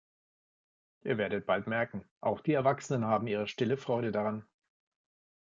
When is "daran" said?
4.11-4.43